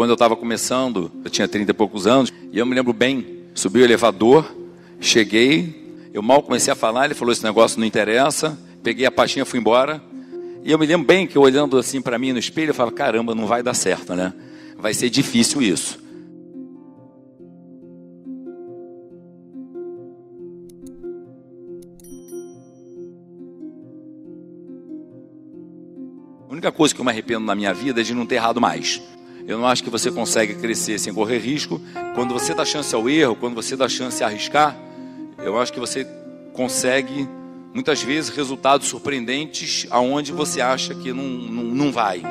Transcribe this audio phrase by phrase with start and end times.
[0.00, 3.42] quando eu estava começando, eu tinha 30 e poucos anos, e eu me lembro bem,
[3.54, 4.50] subi o elevador,
[4.98, 9.44] cheguei, eu mal comecei a falar, ele falou: esse negócio não interessa, peguei a pastinha,
[9.44, 10.02] fui embora.
[10.64, 13.34] E eu me lembro bem que olhando assim para mim no espelho, eu falo: caramba,
[13.34, 14.32] não vai dar certo, né?
[14.78, 16.00] Vai ser difícil isso.
[26.48, 28.58] A única coisa que eu me arrependo na minha vida é de não ter errado
[28.62, 29.02] mais.
[29.50, 31.80] Eu não acho que você consegue crescer sem correr risco.
[32.14, 34.76] Quando você dá chance ao erro, quando você dá chance a arriscar,
[35.38, 36.06] eu acho que você
[36.52, 37.28] consegue
[37.74, 42.22] muitas vezes resultados surpreendentes aonde você acha que não, não, não vai.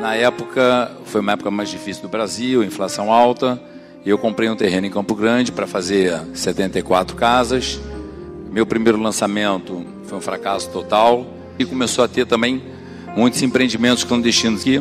[0.00, 3.60] Na época, foi uma época mais difícil do Brasil, inflação alta.
[4.06, 7.80] Eu comprei um terreno em Campo Grande para fazer 74 casas.
[8.48, 11.26] Meu primeiro lançamento foi um fracasso total
[11.58, 12.62] e começou a ter também
[13.16, 14.80] muitos empreendimentos clandestinos que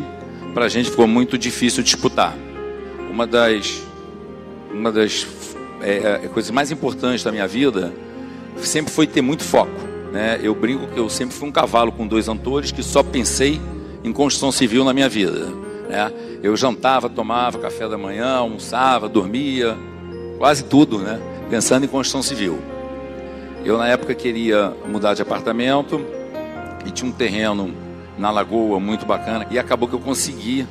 [0.54, 2.36] para a gente ficou muito difícil disputar.
[3.10, 3.84] Uma das,
[4.72, 5.28] uma das
[5.82, 7.94] é, é, coisas mais importantes da minha vida
[8.58, 9.72] sempre foi ter muito foco.
[10.12, 10.40] Né?
[10.42, 13.60] Eu brinco que eu sempre fui um cavalo com dois antores que só pensei
[14.04, 15.46] em construção civil na minha vida.
[15.88, 16.12] Né?
[16.42, 19.78] Eu jantava, tomava café da manhã, almoçava, dormia,
[20.38, 21.20] quase tudo, né?
[21.50, 22.60] pensando em construção civil.
[23.64, 26.04] Eu na época queria mudar de apartamento
[26.86, 27.74] e tinha um terreno
[28.20, 29.48] na lagoa, muito bacana.
[29.50, 30.68] E acabou que eu consegui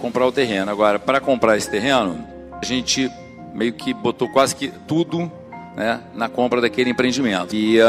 [0.00, 0.70] comprar o terreno.
[0.70, 2.26] Agora, para comprar esse terreno,
[2.60, 3.10] a gente
[3.54, 5.30] meio que botou quase que tudo
[5.76, 7.54] né, na compra daquele empreendimento.
[7.54, 7.84] E uh,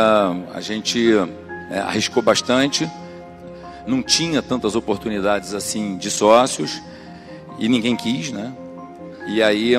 [0.54, 1.30] a gente uh,
[1.88, 2.90] arriscou bastante,
[3.86, 6.82] não tinha tantas oportunidades assim de sócios
[7.58, 8.54] e ninguém quis, né?
[9.30, 9.74] E aí,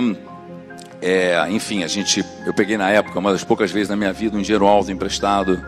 [1.00, 4.36] é, enfim, a gente, eu peguei na época uma das poucas vezes na minha vida
[4.36, 5.62] um dinheiro alto emprestado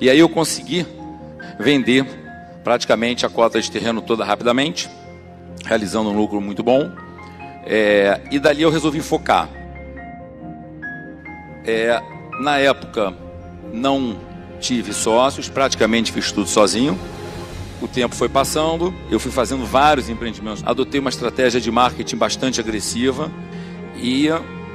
[0.00, 0.86] e aí eu consegui
[1.58, 2.21] vender
[2.64, 4.88] praticamente a cota de terreno toda rapidamente,
[5.64, 6.90] realizando um lucro muito bom.
[7.64, 9.48] É, e dali eu resolvi focar.
[11.64, 12.00] É,
[12.40, 13.14] na época
[13.72, 14.16] não
[14.60, 16.98] tive sócios, praticamente fiz tudo sozinho.
[17.80, 20.62] O tempo foi passando, eu fui fazendo vários empreendimentos.
[20.64, 23.30] Adotei uma estratégia de marketing bastante agressiva
[23.96, 24.28] e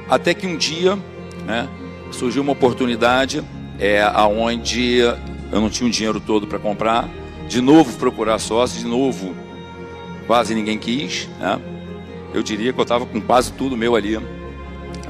[0.08, 0.96] até que um dia
[1.46, 1.68] né,
[2.10, 3.42] surgiu uma oportunidade
[3.78, 7.08] é, aonde eu não tinha o dinheiro todo para comprar
[7.48, 9.34] de novo procurar sócio, de novo
[10.28, 11.58] quase ninguém quis, né?
[12.34, 14.20] Eu diria que eu estava com quase tudo meu ali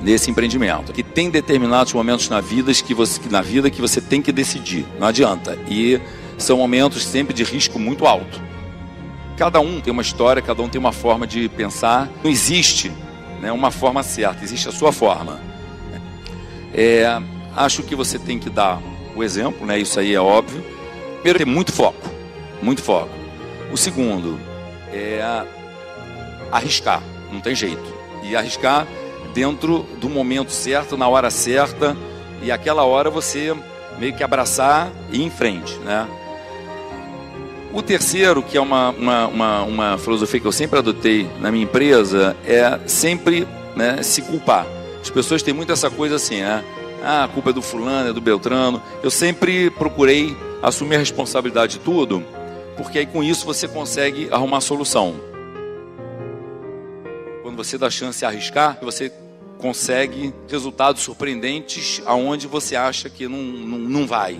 [0.00, 0.92] nesse empreendimento.
[0.92, 4.86] Que tem determinados momentos na vida que você na vida que você tem que decidir,
[5.00, 5.58] não adianta.
[5.68, 6.00] E
[6.38, 8.40] são momentos sempre de risco muito alto.
[9.36, 12.08] Cada um tem uma história, cada um tem uma forma de pensar.
[12.22, 12.92] Não existe
[13.40, 15.40] né, uma forma certa, existe a sua forma.
[16.72, 17.20] É,
[17.56, 18.80] acho que você tem que dar
[19.16, 19.80] o exemplo, né?
[19.80, 20.64] Isso aí é óbvio.
[21.16, 22.17] Primeiro, ter muito foco
[22.62, 23.10] muito foco.
[23.72, 24.38] O segundo
[24.92, 25.22] é
[26.50, 27.02] arriscar,
[27.32, 27.94] não tem jeito.
[28.22, 28.86] E arriscar
[29.34, 31.96] dentro do momento certo, na hora certa,
[32.42, 33.54] e aquela hora você
[33.98, 36.06] meio que abraçar e ir em frente, né?
[37.72, 41.64] O terceiro, que é uma, uma, uma, uma filosofia que eu sempre adotei na minha
[41.64, 43.46] empresa, é sempre
[43.76, 44.66] né, se culpar.
[45.02, 46.64] As pessoas têm muito essa coisa assim, né?
[47.04, 48.82] Ah, a culpa é do fulano, é do Beltrano.
[49.02, 52.24] Eu sempre procurei assumir a responsabilidade de tudo
[52.78, 55.16] porque aí com isso você consegue arrumar a solução.
[57.42, 59.12] Quando você dá chance de arriscar, você
[59.58, 64.38] consegue resultados surpreendentes aonde você acha que não, não, não vai.